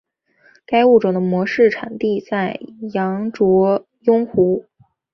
[0.65, 2.59] 该物种的模式产地在
[2.93, 4.65] 羊卓雍湖。